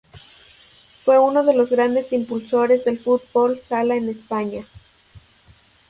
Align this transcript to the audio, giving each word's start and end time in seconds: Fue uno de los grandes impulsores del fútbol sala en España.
Fue 1.03 1.19
uno 1.19 1.43
de 1.43 1.53
los 1.53 1.69
grandes 1.69 2.11
impulsores 2.11 2.83
del 2.85 2.97
fútbol 2.97 3.59
sala 3.59 3.95
en 3.95 4.09
España. 4.09 4.65